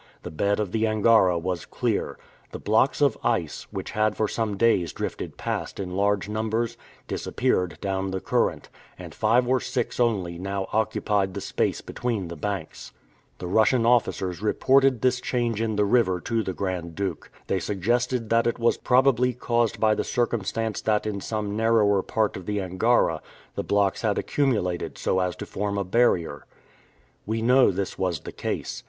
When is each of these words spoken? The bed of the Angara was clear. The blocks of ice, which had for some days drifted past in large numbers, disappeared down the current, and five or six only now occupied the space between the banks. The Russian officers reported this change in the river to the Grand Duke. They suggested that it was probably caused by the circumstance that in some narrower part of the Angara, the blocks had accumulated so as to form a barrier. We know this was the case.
The 0.23 0.31
bed 0.31 0.59
of 0.59 0.71
the 0.71 0.87
Angara 0.87 1.37
was 1.37 1.63
clear. 1.67 2.17
The 2.53 2.57
blocks 2.57 3.01
of 3.01 3.19
ice, 3.23 3.67
which 3.69 3.91
had 3.91 4.17
for 4.17 4.27
some 4.27 4.57
days 4.57 4.93
drifted 4.93 5.37
past 5.37 5.79
in 5.79 5.95
large 5.95 6.27
numbers, 6.27 6.75
disappeared 7.07 7.77
down 7.81 8.09
the 8.09 8.19
current, 8.19 8.69
and 8.97 9.13
five 9.13 9.47
or 9.47 9.59
six 9.59 9.99
only 9.99 10.39
now 10.39 10.67
occupied 10.73 11.35
the 11.35 11.39
space 11.39 11.81
between 11.81 12.29
the 12.29 12.35
banks. 12.35 12.93
The 13.37 13.45
Russian 13.45 13.85
officers 13.85 14.41
reported 14.41 15.03
this 15.03 15.21
change 15.21 15.61
in 15.61 15.75
the 15.75 15.85
river 15.85 16.19
to 16.21 16.41
the 16.41 16.51
Grand 16.53 16.95
Duke. 16.95 17.29
They 17.45 17.59
suggested 17.59 18.31
that 18.31 18.47
it 18.47 18.57
was 18.57 18.77
probably 18.77 19.33
caused 19.33 19.79
by 19.79 19.93
the 19.93 20.03
circumstance 20.03 20.81
that 20.81 21.05
in 21.05 21.21
some 21.21 21.55
narrower 21.55 22.01
part 22.01 22.35
of 22.35 22.47
the 22.47 22.59
Angara, 22.59 23.21
the 23.53 23.61
blocks 23.63 24.01
had 24.01 24.17
accumulated 24.17 24.97
so 24.97 25.19
as 25.19 25.35
to 25.35 25.45
form 25.45 25.77
a 25.77 25.83
barrier. 25.83 26.47
We 27.27 27.43
know 27.43 27.69
this 27.69 27.99
was 27.99 28.21
the 28.21 28.31
case. 28.31 28.79